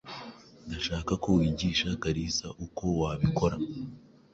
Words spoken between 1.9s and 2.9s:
Kalisa uko